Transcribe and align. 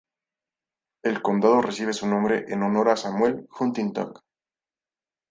El 1.03 1.21
condado 1.21 1.61
recibe 1.61 1.93
su 1.93 2.07
nombre 2.07 2.45
en 2.47 2.63
honor 2.63 2.89
a 2.89 2.97
Samuel 2.97 3.47
Huntington. 3.59 4.11